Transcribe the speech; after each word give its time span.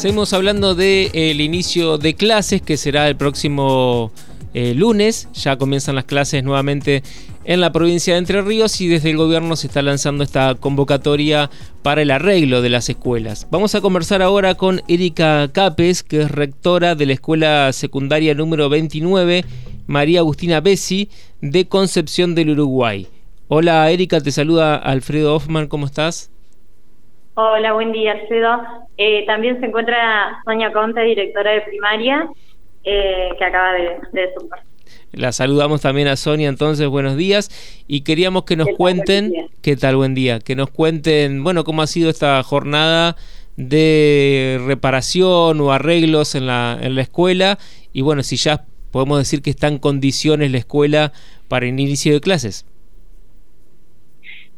Seguimos 0.00 0.32
hablando 0.32 0.74
del 0.74 1.10
el 1.12 1.42
inicio 1.42 1.98
de 1.98 2.14
clases 2.14 2.62
que 2.62 2.78
será 2.78 3.06
el 3.06 3.16
próximo 3.16 4.10
eh, 4.54 4.72
lunes. 4.72 5.28
Ya 5.34 5.58
comienzan 5.58 5.94
las 5.94 6.06
clases 6.06 6.42
nuevamente 6.42 7.02
en 7.44 7.60
la 7.60 7.70
provincia 7.70 8.14
de 8.14 8.20
Entre 8.20 8.40
Ríos 8.40 8.80
y 8.80 8.88
desde 8.88 9.10
el 9.10 9.18
gobierno 9.18 9.56
se 9.56 9.66
está 9.66 9.82
lanzando 9.82 10.24
esta 10.24 10.54
convocatoria 10.54 11.50
para 11.82 12.00
el 12.00 12.10
arreglo 12.10 12.62
de 12.62 12.70
las 12.70 12.88
escuelas. 12.88 13.46
Vamos 13.50 13.74
a 13.74 13.82
conversar 13.82 14.22
ahora 14.22 14.54
con 14.54 14.80
Erika 14.88 15.50
Capes, 15.52 16.02
que 16.02 16.22
es 16.22 16.30
rectora 16.30 16.94
de 16.94 17.04
la 17.04 17.12
escuela 17.12 17.70
secundaria 17.74 18.34
número 18.34 18.70
29, 18.70 19.44
María 19.86 20.20
Agustina 20.20 20.62
Bessi, 20.62 21.10
de 21.42 21.68
Concepción 21.68 22.34
del 22.34 22.48
Uruguay. 22.48 23.06
Hola 23.48 23.90
Erika, 23.90 24.22
te 24.22 24.32
saluda 24.32 24.76
Alfredo 24.76 25.36
Hoffman, 25.36 25.68
¿cómo 25.68 25.84
estás? 25.84 26.30
Hola, 27.42 27.72
buen 27.72 27.90
día 27.90 28.12
Alfredo. 28.12 28.60
Eh, 28.98 29.24
también 29.24 29.58
se 29.60 29.64
encuentra 29.64 30.42
Sonia 30.44 30.74
Conte, 30.74 31.00
directora 31.00 31.52
de 31.52 31.62
primaria, 31.62 32.28
eh, 32.84 33.30
que 33.38 33.44
acaba 33.44 33.72
de, 33.72 33.96
de 34.12 34.28
la 35.12 35.32
saludamos 35.32 35.80
también 35.80 36.06
a 36.08 36.16
Sonia, 36.16 36.50
entonces 36.50 36.86
buenos 36.86 37.16
días 37.16 37.50
y 37.88 38.02
queríamos 38.02 38.44
que 38.44 38.56
nos 38.56 38.68
cuenten, 38.76 39.32
¿qué 39.62 39.74
tal 39.74 39.96
buen 39.96 40.14
día? 40.14 40.38
Que 40.38 40.54
nos 40.54 40.68
cuenten, 40.68 41.42
bueno, 41.42 41.64
cómo 41.64 41.80
ha 41.80 41.86
sido 41.86 42.10
esta 42.10 42.42
jornada 42.42 43.16
de 43.56 44.60
reparación 44.66 45.62
o 45.62 45.72
arreglos 45.72 46.34
en 46.34 46.46
la, 46.46 46.78
en 46.78 46.94
la 46.94 47.00
escuela 47.00 47.58
y 47.94 48.02
bueno, 48.02 48.22
si 48.22 48.36
ya 48.36 48.66
podemos 48.90 49.16
decir 49.16 49.40
que 49.40 49.48
está 49.48 49.66
en 49.66 49.78
condiciones 49.78 50.50
la 50.50 50.58
escuela 50.58 51.12
para 51.48 51.64
el 51.64 51.80
inicio 51.80 52.12
de 52.12 52.20
clases. 52.20 52.66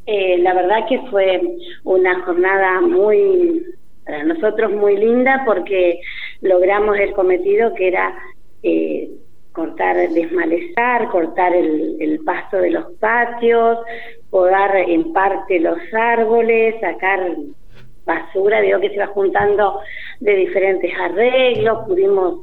Eh, 0.06 0.38
la 0.38 0.54
verdad 0.54 0.86
que 0.88 0.98
fue 1.10 1.40
una 1.84 2.24
jornada 2.24 2.80
muy, 2.80 3.64
para 4.04 4.24
nosotros 4.24 4.72
muy 4.72 4.96
linda 4.96 5.42
porque 5.46 6.00
logramos 6.40 6.98
el 6.98 7.12
cometido 7.12 7.72
que 7.74 7.88
era 7.88 8.14
eh, 8.62 9.10
cortar, 9.52 9.96
desmalezar, 10.08 11.08
cortar 11.08 11.54
el, 11.54 11.96
el, 12.00 12.18
pasto 12.24 12.56
de 12.56 12.70
los 12.70 12.92
patios, 12.98 13.78
podar 14.30 14.74
en 14.76 15.12
parte 15.12 15.60
los 15.60 15.78
árboles, 15.92 16.74
sacar 16.80 17.36
basura, 18.04 18.60
digo 18.60 18.80
que 18.80 18.90
se 18.90 18.98
va 18.98 19.06
juntando 19.08 19.80
de 20.20 20.34
diferentes 20.34 20.92
arreglos, 20.98 21.86
pudimos 21.86 22.40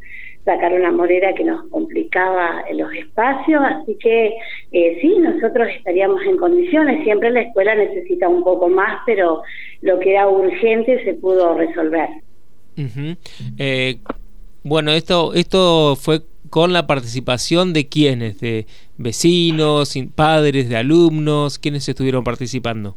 sacar 0.50 0.73
una 0.73 0.92
morera 0.92 1.33
que 1.36 1.44
nos 1.44 1.69
complicaba 1.69 2.64
los 2.73 2.92
espacios, 2.94 3.61
así 3.64 3.95
que 4.00 4.33
eh, 4.72 4.97
sí, 5.00 5.16
nosotros 5.19 5.67
estaríamos 5.78 6.22
en 6.23 6.38
condiciones, 6.38 7.03
siempre 7.03 7.30
la 7.30 7.42
escuela 7.42 7.75
necesita 7.75 8.28
un 8.28 8.44
poco 8.44 8.67
más, 8.67 9.00
pero 9.05 9.44
lo 9.81 10.00
que 10.00 10.11
era 10.11 10.27
urgente 10.27 11.03
se 11.03 11.14
pudo 11.14 11.53
resolver. 11.53 12.09
eh, 13.58 13.97
bueno, 14.64 14.92
esto, 14.92 15.33
esto 15.36 15.95
fue 15.95 16.22
con 16.50 16.73
la 16.73 16.88
participación 16.88 17.73
de 17.73 17.88
quienes, 17.88 18.39
de 18.39 18.66
vecinos, 18.97 19.94
padres, 20.16 20.67
de 20.67 20.77
alumnos, 20.77 21.59
quienes 21.59 21.88
estuvieron 21.88 22.23
participando. 22.23 22.95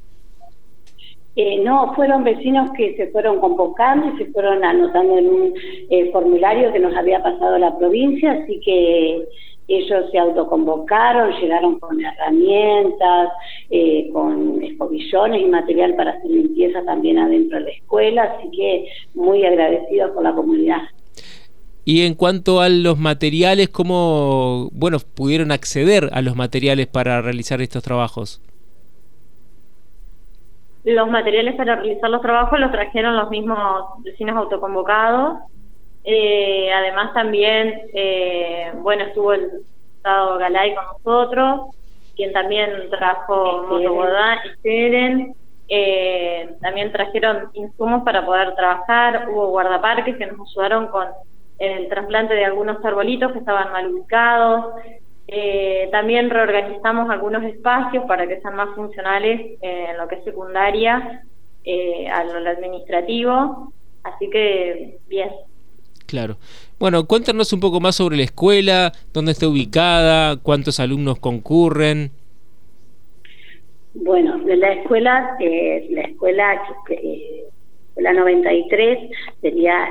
Eh, 1.34 1.60
no, 1.64 1.94
fueron 1.94 2.24
vecinos 2.24 2.70
que 2.76 2.94
se 2.96 3.06
fueron 3.08 3.40
convocando 3.40 4.08
y 4.08 4.18
se 4.18 4.30
fueron 4.32 4.62
anotando 4.64 5.16
en 5.16 5.28
un 5.28 5.54
eh, 5.88 6.10
formulario 6.12 6.72
que 6.72 6.78
nos 6.78 6.94
había 6.94 7.22
pasado 7.22 7.56
la 7.58 7.76
provincia, 7.78 8.32
así 8.32 8.60
que 8.60 9.26
ellos 9.68 10.10
se 10.10 10.18
autoconvocaron, 10.18 11.32
llegaron 11.40 11.78
con 11.78 12.04
herramientas, 12.04 13.30
eh, 13.70 14.10
con 14.12 14.62
escobillones 14.62 15.40
y 15.40 15.46
material 15.46 15.94
para 15.94 16.10
hacer 16.10 16.30
limpieza 16.30 16.84
también 16.84 17.18
adentro 17.18 17.58
de 17.58 17.64
la 17.64 17.70
escuela, 17.70 18.22
así 18.24 18.50
que 18.50 18.88
muy 19.14 19.46
agradecidos 19.46 20.10
por 20.10 20.24
la 20.24 20.34
comunidad. 20.34 20.82
Y 21.84 22.02
en 22.02 22.14
cuanto 22.14 22.60
a 22.60 22.68
los 22.68 22.98
materiales, 22.98 23.70
¿cómo 23.70 24.68
bueno, 24.72 24.98
pudieron 25.14 25.50
acceder 25.50 26.10
a 26.12 26.20
los 26.20 26.36
materiales 26.36 26.86
para 26.86 27.22
realizar 27.22 27.62
estos 27.62 27.82
trabajos? 27.82 28.40
Los 30.84 31.08
materiales 31.08 31.54
para 31.54 31.76
realizar 31.76 32.10
los 32.10 32.22
trabajos 32.22 32.58
los 32.58 32.72
trajeron 32.72 33.16
los 33.16 33.30
mismos 33.30 34.02
vecinos 34.02 34.36
autoconvocados. 34.36 35.38
Eh, 36.04 36.72
además 36.72 37.14
también, 37.14 37.82
eh, 37.94 38.72
bueno, 38.76 39.04
estuvo 39.04 39.32
el 39.32 39.48
Estado 39.96 40.38
Galay 40.38 40.74
con 40.74 40.84
nosotros, 40.84 41.76
quien 42.16 42.32
también 42.32 42.90
trajo 42.90 43.66
Motobodá 43.68 44.40
y 44.44 44.60
Seren. 44.60 45.34
Eh, 45.68 46.56
también 46.60 46.90
trajeron 46.90 47.50
insumos 47.54 48.02
para 48.02 48.26
poder 48.26 48.54
trabajar, 48.56 49.28
hubo 49.30 49.48
guardaparques 49.48 50.16
que 50.16 50.26
nos 50.26 50.50
ayudaron 50.50 50.88
con 50.88 51.06
el 51.58 51.88
trasplante 51.88 52.34
de 52.34 52.44
algunos 52.44 52.84
arbolitos 52.84 53.32
que 53.32 53.38
estaban 53.38 53.70
mal 53.72 53.86
ubicados. 53.86 54.74
Eh, 55.34 55.88
también 55.90 56.28
reorganizamos 56.28 57.08
algunos 57.08 57.42
espacios 57.44 58.04
para 58.06 58.26
que 58.26 58.40
sean 58.42 58.54
más 58.54 58.74
funcionales 58.74 59.58
en 59.62 59.96
lo 59.96 60.06
que 60.06 60.16
es 60.16 60.24
secundaria, 60.24 61.22
eh, 61.64 62.08
a 62.08 62.24
lo 62.24 62.50
administrativo. 62.50 63.72
Así 64.02 64.28
que, 64.30 64.98
bien. 65.08 65.30
Claro. 66.06 66.36
Bueno, 66.78 67.06
cuéntanos 67.06 67.52
un 67.52 67.60
poco 67.60 67.80
más 67.80 67.94
sobre 67.94 68.16
la 68.16 68.24
escuela, 68.24 68.92
dónde 69.12 69.32
está 69.32 69.46
ubicada, 69.46 70.36
cuántos 70.36 70.80
alumnos 70.80 71.18
concurren. 71.20 72.10
Bueno, 73.94 74.38
de 74.38 74.56
la 74.56 74.72
escuela, 74.72 75.36
eh, 75.38 75.86
la 75.90 76.02
escuela 76.02 76.62
eh, 76.90 77.44
la 78.02 78.12
93 78.12 79.10
sería 79.40 79.88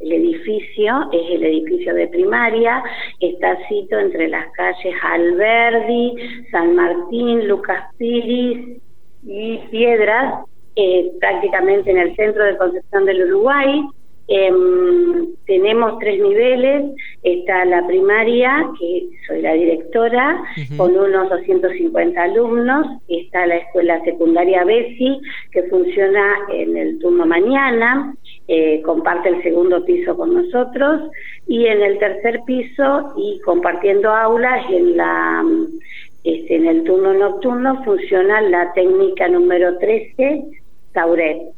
el 0.00 0.12
edificio, 0.12 1.08
es 1.12 1.30
el 1.30 1.44
edificio 1.44 1.94
de 1.94 2.08
primaria, 2.08 2.82
está 3.20 3.56
cito 3.68 3.98
entre 3.98 4.28
las 4.28 4.46
calles 4.52 4.94
Alberdi, 5.02 6.46
San 6.50 6.74
Martín, 6.74 7.48
Lucas 7.48 7.84
Piris 7.96 8.78
y 9.24 9.58
Piedras, 9.70 10.44
eh, 10.76 11.12
prácticamente 11.20 11.90
en 11.90 11.98
el 11.98 12.16
centro 12.16 12.44
de 12.44 12.56
Concepción 12.56 13.04
del 13.06 13.24
Uruguay. 13.24 13.82
Em, 14.26 15.34
tenemos 15.46 15.98
tres 15.98 16.18
niveles, 16.20 16.94
está 17.22 17.64
la 17.66 17.86
primaria, 17.86 18.70
que 18.78 19.06
soy 19.26 19.42
la 19.42 19.52
directora, 19.52 20.42
con 20.78 20.96
unos 20.96 21.28
250 21.28 22.22
alumnos, 22.22 22.86
está 23.08 23.46
la 23.46 23.56
escuela 23.56 24.02
secundaria 24.04 24.64
BESI, 24.64 25.20
que 25.52 25.64
funciona 25.64 26.36
en 26.50 26.76
el 26.76 26.98
turno 27.00 27.26
mañana, 27.26 28.14
eh, 28.48 28.80
comparte 28.82 29.28
el 29.28 29.42
segundo 29.42 29.84
piso 29.84 30.16
con 30.16 30.32
nosotros, 30.34 31.02
y 31.46 31.66
en 31.66 31.82
el 31.82 31.98
tercer 31.98 32.40
piso, 32.46 33.12
y 33.16 33.40
compartiendo 33.40 34.10
aulas, 34.10 34.64
en 34.70 34.96
la 34.96 35.44
este, 36.24 36.56
en 36.56 36.66
el 36.66 36.84
turno 36.84 37.12
nocturno 37.12 37.84
funciona 37.84 38.40
la 38.40 38.72
técnica 38.72 39.28
número 39.28 39.76
13, 39.76 40.42
Tauret. 40.92 41.54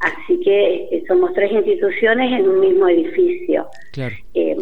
Así 0.00 0.38
que 0.40 0.88
eh, 0.90 1.04
somos 1.08 1.32
tres 1.34 1.52
instituciones 1.52 2.32
en 2.38 2.48
un 2.48 2.60
mismo 2.60 2.88
edificio. 2.88 3.66
Eh, 4.34 4.56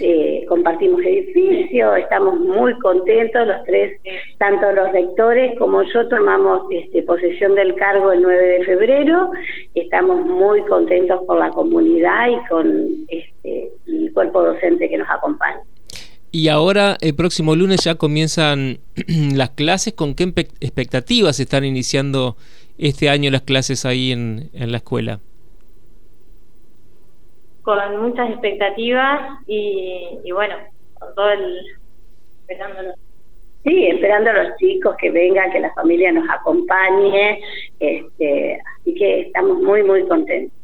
eh, 0.00 0.44
compartimos 0.48 1.00
edificio, 1.02 1.94
estamos 1.96 2.38
muy 2.40 2.74
contentos 2.80 3.46
los 3.46 3.64
tres, 3.64 3.98
tanto 4.38 4.72
los 4.72 4.92
rectores 4.92 5.58
como 5.58 5.82
yo 5.82 6.06
tomamos 6.08 6.66
este, 6.70 7.02
posesión 7.02 7.54
del 7.54 7.74
cargo 7.74 8.12
el 8.12 8.22
9 8.22 8.46
de 8.46 8.64
febrero, 8.64 9.30
estamos 9.74 10.26
muy 10.26 10.60
contentos 10.62 11.20
con 11.26 11.38
la 11.38 11.50
comunidad 11.50 12.28
y 12.28 12.48
con 12.48 12.88
este, 13.08 13.70
el 13.86 14.12
cuerpo 14.12 14.42
docente 14.42 14.88
que 14.88 14.98
nos 14.98 15.08
acompaña. 15.08 15.60
Y 16.30 16.48
ahora, 16.48 16.98
el 17.00 17.14
próximo 17.14 17.56
lunes 17.56 17.84
ya 17.84 17.94
comienzan 17.94 18.78
las 19.34 19.50
clases, 19.50 19.94
¿con 19.94 20.14
qué 20.14 20.24
expectativas 20.60 21.40
están 21.40 21.64
iniciando 21.64 22.36
este 22.78 23.08
año 23.08 23.30
las 23.30 23.42
clases 23.42 23.84
ahí 23.84 24.12
en, 24.12 24.50
en 24.52 24.70
la 24.70 24.78
escuela? 24.78 25.20
Con 27.62 28.00
muchas 28.00 28.30
expectativas 28.30 29.40
y, 29.46 30.08
y 30.24 30.32
bueno, 30.32 30.54
con 30.98 31.14
todo 31.14 31.30
el... 31.30 31.58
Esperándolo. 32.48 32.94
Sí, 33.64 33.86
esperando 33.88 34.30
a 34.30 34.44
los 34.44 34.56
chicos 34.58 34.94
que 34.96 35.10
vengan, 35.10 35.50
que 35.50 35.58
la 35.58 35.74
familia 35.74 36.12
nos 36.12 36.30
acompañe, 36.30 37.40
este, 37.80 38.60
así 38.78 38.94
que 38.94 39.22
estamos 39.22 39.58
muy, 39.58 39.82
muy 39.82 40.06
contentos. 40.06 40.55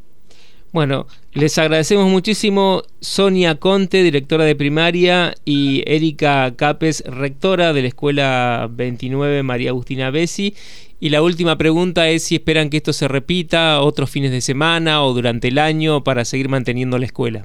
Bueno, 0.72 1.04
les 1.34 1.58
agradecemos 1.58 2.08
muchísimo 2.08 2.82
Sonia 2.98 3.56
Conte, 3.56 4.02
directora 4.02 4.44
de 4.44 4.56
primaria, 4.56 5.34
y 5.44 5.82
Erika 5.86 6.54
Capes, 6.56 7.04
rectora 7.06 7.74
de 7.74 7.82
la 7.82 7.88
Escuela 7.88 8.68
29 8.70 9.42
María 9.42 9.68
Agustina 9.68 10.10
Bessi. 10.10 10.54
Y 10.98 11.10
la 11.10 11.20
última 11.20 11.58
pregunta 11.58 12.08
es 12.08 12.24
si 12.24 12.36
esperan 12.36 12.70
que 12.70 12.78
esto 12.78 12.94
se 12.94 13.06
repita 13.06 13.82
otros 13.82 14.10
fines 14.10 14.30
de 14.30 14.40
semana 14.40 15.04
o 15.04 15.12
durante 15.12 15.48
el 15.48 15.58
año 15.58 16.04
para 16.04 16.24
seguir 16.24 16.48
manteniendo 16.48 16.96
la 16.96 17.04
escuela. 17.04 17.44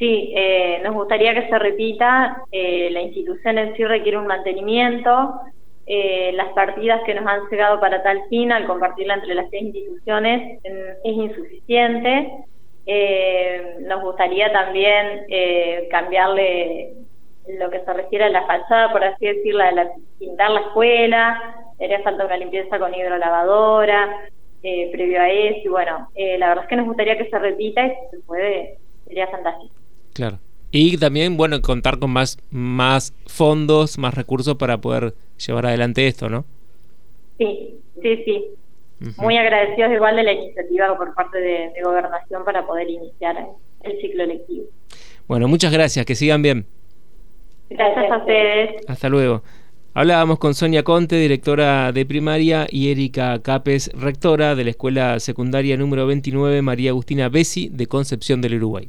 Sí, 0.00 0.32
eh, 0.34 0.80
nos 0.82 0.94
gustaría 0.94 1.32
que 1.34 1.48
se 1.48 1.58
repita. 1.60 2.42
Eh, 2.50 2.88
la 2.90 3.02
institución 3.02 3.56
en 3.56 3.76
sí 3.76 3.84
requiere 3.84 4.18
un 4.18 4.26
mantenimiento. 4.26 5.34
Eh, 5.92 6.30
las 6.34 6.52
partidas 6.52 7.02
que 7.04 7.14
nos 7.14 7.26
han 7.26 7.48
llegado 7.50 7.80
para 7.80 8.00
tal 8.04 8.22
fin, 8.28 8.52
al 8.52 8.68
compartirla 8.68 9.14
entre 9.14 9.34
las 9.34 9.50
tres 9.50 9.62
instituciones, 9.62 10.60
es 10.62 11.12
insuficiente. 11.16 12.30
Eh, 12.86 13.78
nos 13.80 14.00
gustaría 14.00 14.52
también 14.52 15.24
eh, 15.28 15.88
cambiarle 15.90 16.92
lo 17.58 17.68
que 17.70 17.80
se 17.80 17.92
refiere 17.92 18.26
a 18.26 18.28
la 18.28 18.46
fachada, 18.46 18.92
por 18.92 19.02
así 19.02 19.26
decirlo, 19.26 19.68
la, 19.72 19.90
pintar 20.20 20.52
la 20.52 20.60
escuela, 20.60 21.56
haría 21.80 22.00
falta 22.02 22.24
una 22.24 22.36
limpieza 22.36 22.78
con 22.78 22.94
hidrolavadora, 22.94 24.28
eh, 24.62 24.90
previo 24.92 25.20
a 25.20 25.28
eso, 25.28 25.60
y 25.64 25.68
bueno, 25.68 26.08
eh, 26.14 26.38
la 26.38 26.50
verdad 26.50 26.64
es 26.64 26.68
que 26.68 26.76
nos 26.76 26.86
gustaría 26.86 27.18
que 27.18 27.28
se 27.28 27.38
repita 27.38 27.84
y 27.84 27.90
si 27.90 28.16
se 28.16 28.22
puede, 28.26 28.78
sería 29.06 29.26
fantástico. 29.26 29.74
Claro. 30.14 30.38
Y 30.72 30.96
también, 30.98 31.36
bueno, 31.36 31.60
contar 31.62 31.98
con 31.98 32.10
más, 32.10 32.38
más 32.50 33.12
fondos, 33.26 33.98
más 33.98 34.14
recursos 34.14 34.56
para 34.56 34.78
poder 34.78 35.14
llevar 35.44 35.66
adelante 35.66 36.06
esto, 36.06 36.28
¿no? 36.28 36.44
Sí, 37.38 37.76
sí, 38.00 38.22
sí. 38.24 38.44
Muy 39.16 39.36
agradecidos 39.36 39.92
igual 39.92 40.16
de 40.16 40.22
la 40.22 40.32
iniciativa 40.32 40.96
por 40.96 41.14
parte 41.14 41.38
de, 41.38 41.70
de 41.74 41.82
Gobernación 41.82 42.44
para 42.44 42.66
poder 42.66 42.88
iniciar 42.88 43.46
el 43.82 44.00
ciclo 44.00 44.26
lectivo. 44.26 44.66
Bueno, 45.26 45.48
muchas 45.48 45.72
gracias, 45.72 46.04
que 46.04 46.14
sigan 46.14 46.42
bien. 46.42 46.66
Gracias 47.70 48.10
a 48.10 48.18
ustedes. 48.18 48.84
Hasta 48.88 49.08
luego. 49.08 49.42
Hablábamos 49.94 50.38
con 50.38 50.54
Sonia 50.54 50.84
Conte, 50.84 51.16
directora 51.16 51.90
de 51.92 52.06
primaria, 52.06 52.66
y 52.70 52.90
Erika 52.90 53.40
Capes, 53.42 53.90
rectora 53.94 54.54
de 54.54 54.64
la 54.64 54.70
Escuela 54.70 55.18
Secundaria 55.18 55.76
número 55.76 56.06
29 56.06 56.62
María 56.62 56.90
Agustina 56.90 57.28
Bessi 57.28 57.68
de 57.70 57.86
Concepción 57.86 58.40
del 58.40 58.54
Uruguay. 58.54 58.88